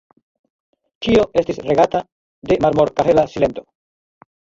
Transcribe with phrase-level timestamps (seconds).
[1.09, 2.03] Ĉio estis regata
[2.53, 3.71] de marmor-kahela silento.